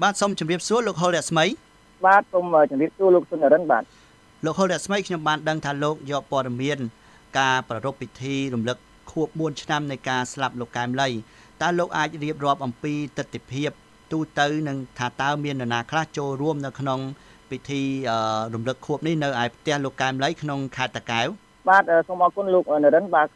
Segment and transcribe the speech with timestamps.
[0.00, 1.44] បាទសូមជម្រាបសួរលោកហុលរស្មី
[2.06, 3.84] បាទសូមជម្រាបសួរលោកសុនរិនបាទ
[4.44, 6.78] លោកហុលរស្មីខ្ញុំបានដឹងថាលោកយកព័ត៌មាន
[7.38, 8.78] ការប្រារព្ធពិធីរំលឹក
[9.10, 11.08] ខួប4ឆ្នាំនៃការស្លាប់លោកកែមលី
[11.62, 13.64] តើលោកអាចរៀបរាប់អំពីទស្សនវិជ្ជា
[14.12, 17.00] ទូទៅនិងថាតើមាននរណាខ្លះចូលរួមនៅក្នុង
[17.50, 17.82] ពិធី
[18.54, 21.28] រំលឹកខួបនេះនៅឯផ្ទះលោកកែមលីក្នុងខេត្តតាកែវ
[21.68, 23.28] បាទសូមអរគុណលោកនរិនបាទ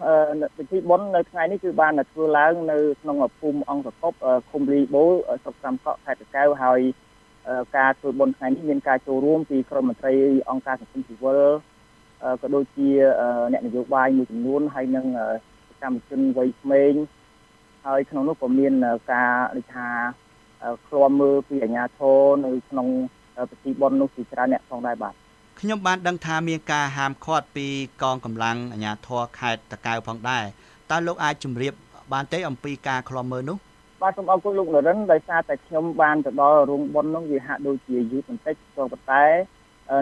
[0.56, 4.16] ពិធីបុណ្យនៅថ្ងៃនេះគឺបានធ្វើឡើងនៅក្នុងភូមិអង្គកប់
[4.50, 6.80] ឃុំលីបូលស្រុកកំកក់ខេត្តតាកែវហើយ
[7.76, 10.12] ការធ្វើបុណ្យថ្ងៃនេះមានការចូលរួមពីក្រុមមន្ត្រី
[10.50, 11.40] អង្គការសង្គមស៊ីវិល
[12.40, 12.88] ក៏ដូចជា
[13.52, 15.06] អ្នកនយោបាយមួយចំនួនហើយនិង
[15.68, 16.92] សកម្មជនវ័យក្មេង
[17.86, 18.72] ហើយក្នុងនោះក៏មាន
[19.12, 19.88] ការដូចថា
[20.86, 22.88] ឃ្លាំមើលពីអាជ្ញាធរនៅក្នុង
[23.50, 25.14] ពិធីបុណ្យនោះជាច្រើនអ្នកផងដែរបាទ
[25.60, 27.66] ខ្ញុំបានដឹងថាមានការហាមឃាត់ពី
[28.02, 30.44] កងកម្លាំងអាជ្ញាធរខេត្តតកៅផងដែរ
[30.90, 31.72] តើលោកអាចជម្រាប
[32.12, 33.56] បានទេអំពីការឃ្លាំមើលនោះ
[34.02, 39.24] បាទសូមអរគុណលោកនរិនដោយសារតែខ្ញុំបានទៅដល់រោងបុណ្យនោះវាហាក់ដូចជាយឺតបន្តិចក៏ប៉ុន្តែ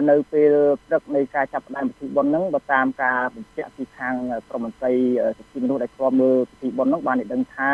[0.09, 0.53] នៅពេល
[0.85, 4.15] ព្រឹកនៃការចាប់ផ្ដើមពិធីបុណ្យហ្នឹងបើតាមការបញ្ជាក់ពីខាង
[4.49, 4.93] ក្រមមន្ត្រី
[5.37, 7.71] សិទ្ធិមនុស្សដែលគ្រប់មើលពិធីបុណ្យហ្នឹងបានឲ្យដឹងថា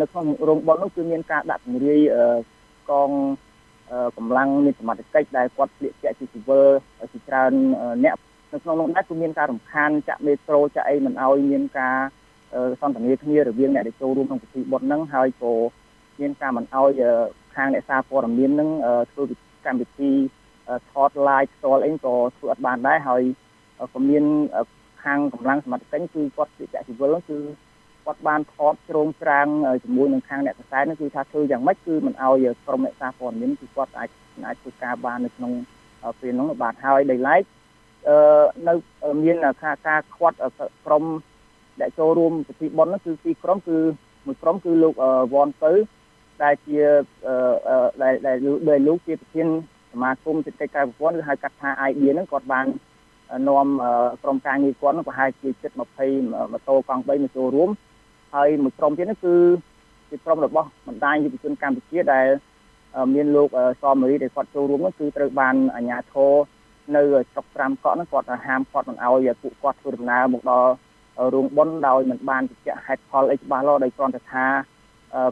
[0.00, 2.02] នៅក្នុងរោងបុណ្យនោះគឺមានការដាក់ពង្រាយ
[2.90, 3.10] កង
[4.16, 6.66] កម្លាំងមានសមត្ថកិច្ចដែលគាត់ស្លៀកពាក់ជាស៊ីវិល
[7.12, 7.52] ជាច្រើន
[8.04, 8.16] អ្នក
[8.52, 11.96] នៅក្នុងនោះដែរគឺមានការរំខានចាក់មេត្រូចាក់អីមិនឲ្យមានការ
[12.80, 15.54] សន្ទនាគ្នារវាងអ្នកដែលចូលរួមក្នុងពិធីបុណ្យហ្នឹងហើយក៏
[16.20, 17.02] មានការមិនឲ្យ
[17.56, 18.70] ខាងអ្នកសារព័ត៌មានហ្នឹង
[19.12, 19.24] ធ្វើ
[19.66, 20.12] កម្មវិធី
[20.90, 23.22] ថត live ផ្ទាល់អីក៏ធ្វើអត់បានដែរហើយ
[23.94, 24.24] ក៏មាន
[25.04, 27.38] ខាងកម្លាំងសមត្ថកិច្ចគឺគាត់ជាជីវិលគឺ
[28.06, 29.46] គាត់បានថតជ្រោមច្រាង
[29.84, 34.08] ជាមួយនឹងខាងអ្នកកសែតនោះគឺថាធ្វើយ៉ាងម៉េចគឺមិនឲ្យក្រុមអ្នកសារព័ត៌មានគឺគាត់អាច
[34.46, 35.52] អាចធ្វើការបាននៅក្នុង
[36.20, 37.42] ពេលនោះបាទហើយដោយឡែក
[38.08, 38.74] អឺនៅ
[39.22, 40.36] មានការការខាត់
[40.86, 41.04] ក្រុម
[41.80, 43.78] ដែលចូលរួមពិធីបុណ្យនោះគឺពីរក្រុមគឺ
[44.26, 44.94] មួយក្រុមគឺលោក
[45.32, 45.72] វ៉នទៅ
[46.42, 46.78] ដែលជា
[48.02, 49.48] ដែលដែលលោកជាប្រធាន
[49.92, 52.66] សមាគមសេដ្ឋកិច្ចការប្រព័ន្ធឬហៅកាត់ថា IB ហ្នឹងគាត់បាន
[53.48, 53.66] នាំ
[54.22, 57.70] ក្រុមការងារគាត់នោះប្រហែលជាជិត20ម៉ូតូកង់3មកចូលរួម
[58.34, 59.34] ហើយមួយក្រុមទៀតនោះគឺ
[60.10, 62.26] ជាក្រុមរបស់បណ្ដាញយុវជនកម្ពុជាដែល
[63.14, 63.48] មានលោក
[63.82, 66.32] សមរីដែលគាត់ចូលរួមនោះគឺត្រូវបានអាជ្ញាធរ
[66.96, 67.02] នៅ
[67.32, 70.72] ស្រុក5កក់នោះគាត់ហាមគាត់មិនឲ្យពួកគាត់ធ្វើដំណើរមកដល់
[71.34, 74.46] រោងបុណ្យដោយមិនបានបញ្ជាក់ហេតុផលអីច្បាស់លាស់ដោយគ្រាន់តែថា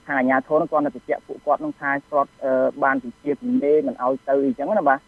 [0.06, 2.30] ខាងអាជ្ញាធរនោះគាត់នៅបញ្ជាក់ពួកគាត់នឹងថាគាត់
[2.82, 4.98] បានពជាពីមេមិនឲ្យទៅអីចឹងណាបាទ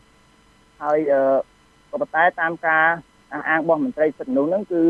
[0.82, 0.98] ហើយ
[1.90, 2.86] ក៏ប៉ុន្តែតាមការ
[3.32, 4.82] អះអាងរបស់មន្ត្រីសិទ្ធិមនុស្សហ្នឹងគឺ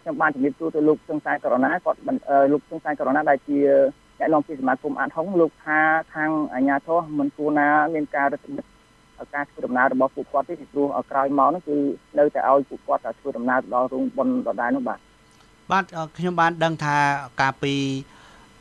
[0.00, 1.98] ខ្ញុំបានជំរាបសួរទៅលោកសង្សាយកូរ៉ូណាគាត់
[2.52, 3.58] លោកសង្សាយកូរ៉ូណាដែលជា
[4.18, 5.78] អ្នកនាំពាក្យសមាគមអាត់ហុងលោកថា
[6.14, 8.68] ខាងអាជ្ញាធរមិនគួរណាមានការរឹតបន្តឹង
[9.34, 11.76] ការធ្វើដំណើររបស់ពួកគាត់ទេពីព្រោះក្រោយមកនោះគឺ
[12.18, 14.98] នៅតែឲ្យពួកគាត់ធ្វើដំណើរដល់រោងបុណ្យដដែលនោះបាទ
[15.70, 15.84] បាទ
[16.18, 16.96] ខ្ញុំបានដឹងថា
[17.40, 17.74] កាលពី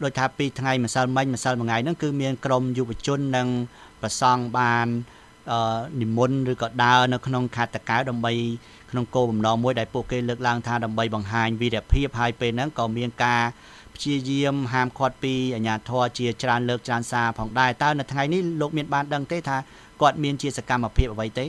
[0.04, 3.48] ដូចថាពីថ្ងៃម្សិលមិញម្សិលមួយថ្ងៃហ្នឹងគឺមានក្រមយុវជននិង
[4.02, 4.88] ប្រសង់បាន
[6.02, 8.34] និមន្តឬក៏ដើរនៅក្នុងខេត្តតកៅដើម្បី
[8.92, 13.42] ក្នុងគោលបំណងមួយដែលពួកគេលើកឡើងថាដើម្បីបង្ហាញវីរភាពហើយពេលហ្នឹងក៏មានការ
[13.96, 19.58] ព្យាយាមហាមឃាត់ពីអាជ្ញាធរជាច្រើនលើកច្រើនសារផងដែរតើនៅថ្ងៃនេះលោកមានបានដឹងទេថា
[20.02, 21.46] គាត់មានជាសកម្មភាពអ្វីទេ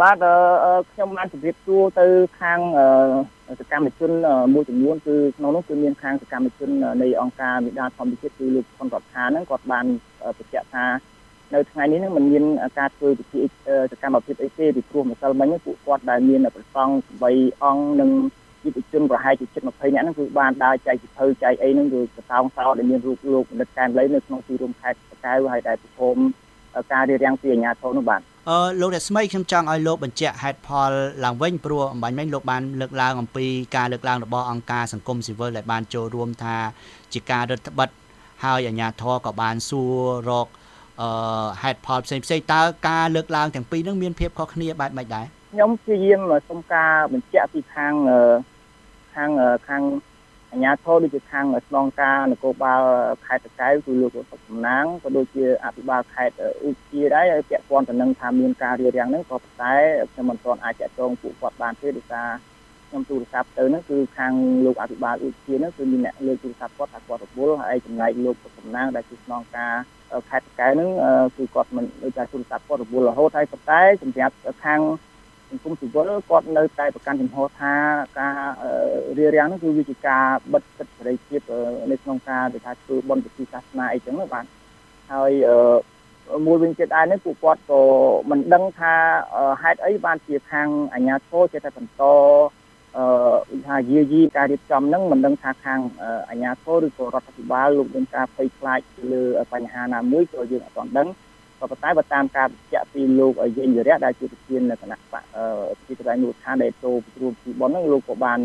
[0.00, 0.16] បាទ
[0.92, 2.06] ខ្ញុំបានជម្រាបសួរទៅ
[2.40, 2.60] ខាង
[3.60, 4.10] សកម្មជន
[4.54, 6.70] មួយចំនួនគឺក្នុងនោះគឺមានខាងសកម្មជន
[7.02, 9.86] នៃអង្គការមេដាធម្មជាតិគឺលោកសុនរដ្ឋាហ្នឹងគាត់បាន
[10.38, 10.84] បញ្ជាក់ថា
[11.52, 12.44] នៅថ្ងៃនេះនឹងមិនមាន
[12.78, 13.40] ការធ្វើពិធី
[13.92, 16.92] សកម្មភាពអីទេពីព្រោះម្សិលមិញពួកគាត់ដែលមានប្រសង់
[17.28, 18.10] 8អង្គនិង
[18.64, 26.16] យុវជនប្រហែលជាជិត20នាក់ហ្នឹងគឺបានដើរចែកសិភៅចែកអីហ្នឹងគឺកតោងសោដែលមានរូបលោកបណ្ឌិតកែមលីនៅក្នុងទីរួមខេត្តកៅហើយដែលប្រឈម
[26.92, 30.92] ការរៀបរៀងពីអាជ្ញាធរនោះបាទអឺលោករស្មីខ្ញុំចង់ឲ្យលោកបញ្ជាក់ហេតុផល
[31.24, 33.46] ឡើងវិញព្រោះអំបញ្ញមិញលោកបានលើកឡើងអំពី
[33.76, 36.56] ការលើកឡើងរបស់អង្គការសង្គមស៊ីវិលដែលបានចូលរួមថា
[37.12, 37.88] ជាការរដ្ឋបិទ
[38.44, 39.94] ហើយអាជ្ញាធរក៏បានសួរ
[40.28, 40.46] រក
[41.00, 41.08] អឺ
[41.62, 47.94] ហេតុផលផ្សេងផ្សេងតើការលើកឡើងទាំងពីរនឹងមានភាពខុសគ្នាបែបម៉េចដែរខ្ញុំព្យាយាមសុំការបញ្ជាក់ពីខាង
[49.14, 49.30] ខាង
[49.68, 49.82] ខាង
[50.50, 52.82] អាជ្ញាធរដូចជាខាងស្នងការនគរបាល
[53.26, 56.34] ខេត្តតកែវគឺលោកសុខសំណាងក៏ដូចជាអភិបាលខេត្ត
[56.66, 59.74] ឧជាដែរហើយពាក់ព័ន្ធទៅនឹងថាមានការរៀបរៀងហ្នឹងក៏ប៉ុន្តែ
[60.12, 62.28] ខ្ញុំមិនទាន់អាចចាក់ចងពួកគាត់បានទេដោយសារ
[62.94, 64.32] ខ្ញុំទូរស័ព្ទទៅហ្នឹងគឺខាង
[64.64, 69.74] លោកអភិបាលឧជាហ្នឹងគឺមានអ្នកលើកទូរស័ព្ទគាត់ថាគាត់រវល់ហើយចំណែកលោកសុខសំណាងដែលជាស្នងការ
[70.30, 70.90] ខេត្តកែហ្នឹង
[71.36, 74.80] គឺគាត់មិនដូចថាទូរស័ព្ទគាត់រវល់រហូតហើយប៉ុន្តែសម្រាប់ខាង
[75.50, 77.74] សង្គមស៊ីវិលគាត់នៅតែប្រកាន់ចំហថា
[78.18, 78.36] ការ
[79.18, 81.40] រៀបរៀងនោះគឺវាជាការបិទសិទ្ធិសេរីភាព
[81.90, 84.44] នៅក្នុងការដែលថាធ្វើបុណ្យពិធីសាសនាអីចឹងណាបាទ
[85.12, 85.32] ហើយ
[86.46, 87.80] មួយវិញទៀតដែរនេះពួកគាត់ក៏
[88.30, 88.94] មិនដឹងថា
[89.62, 92.02] ហេតុអីបានជាខាងអាជ្ញាធរចេះតែបន្ត
[92.96, 95.80] អឺថាយាយីការរៀបចំហ្នឹងមិនដឹងថាខាង
[96.28, 98.80] អាជ្ញាធរឬក៏រដ្ឋាភិបាលលោកមានការភ័យខ្លាច
[99.12, 101.08] លើបញ្ហាណាមួយក៏យើងអត់ទាន់ដឹង
[101.60, 105.24] ក៏ប៉ុន្តែបើតាមការបញ្ជាក់ពីលោកយេងវិរៈដែលជាប្រធានគណៈបក
[105.86, 108.38] ជាប្រធានមូលដ្ឋានដែលចូលពិគ្រោះពីប៉ុនហ្នឹងលោកក៏បាន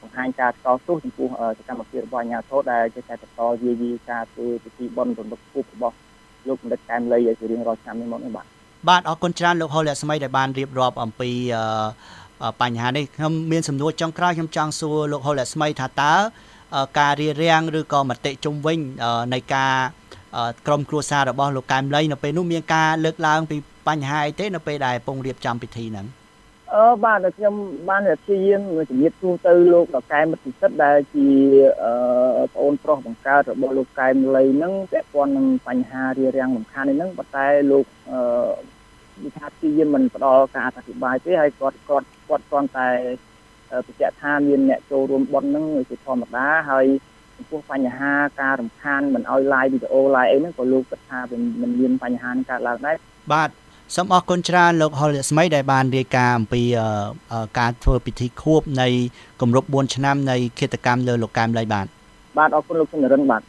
[0.00, 1.28] បង្ហាញការតស៊ូចំពោះ
[1.58, 5.96] សកម្មភាពរបស់អាជ្ញាធរដែលជាតែបន្តយាយីការធ្វើពិធីបុណ្យរំលឹកខួបរបស់
[6.48, 8.46] លោកបណ្ឌិតកែមលីឲ្យជារៀងរាល់ឆ្នាំនេះមកនេះបាទ
[8.88, 11.30] បាទអរគុណច្រើនលោកហុលលក្ស្មីដែលបានរៀបរាប់អំពី
[12.60, 16.14] បញ្ហានេះខ្ញុំមានសំណួរចុងក្រោយខ្ញុំចង់សួរលោកហុលលក្ស្មីថាតើ
[16.98, 18.78] ការរៀបរៀងឬក៏មតិជុំវិញ
[19.34, 19.74] នៃការ
[20.66, 23.56] ក្រុមគ្រួសាររបស់លោកកែមលីនៅពេលនោះមានការលើកឡើងពី
[23.88, 26.06] បញ្ហាអីទេនៅពេលដែលពងរៀបចំពិធីហ្នឹង
[26.74, 27.54] អឺបាទខ្ញុំ
[27.88, 28.60] បានព្យាយាម
[28.90, 31.28] ជំរាបជូនទៅលោកដកែមិត្តពិសិដ្ឋដែលជា
[31.82, 38.20] អឺប្អូនប្រុសបង្កើតរបស់លោកកែមលីហ្នឹងពាក់ព័ន្ធនឹងបញ្ហារារាំងសំខាន់នេះហ្នឹងប៉ុន្តែលោកអឺ
[39.24, 42.88] វិថាព្យាយាមមិនផ្ដល់ការអធិប្បាយទេហើយគាត់គាត់ គាត់គ្រាន់តែ
[43.86, 46.86] បញ្ជាក់ថាមានអ្នកចូលរួមបន់ហ្នឹងជាធម្មតាហើយ
[47.36, 51.20] ចំពោះបញ្ហាការរំខានមិនឲ្យ live វីដេអូ live អីហ្នឹងក៏លោកគិតថា
[51.62, 52.96] មិនមានបញ្ហានឹងកើតឡើងដែរ
[53.32, 53.50] បាទ
[53.96, 56.62] សូមអរគុណច្រើនលោកហុលស្មីដែលបានរាយការណ៍អំពី
[57.58, 58.88] ការធ្វើពិធីខួបនៃ
[59.40, 61.86] គម្រប់4ឆ្នាំនៃគិតកម្មលើលោកកែមលីបាទ
[62.38, 63.42] បាទអរគុណលោកសុនរិនបាទ